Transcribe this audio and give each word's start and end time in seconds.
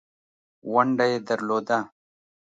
ونډه 0.73 1.05
یې 1.11 1.17
درلوده. 1.27 1.79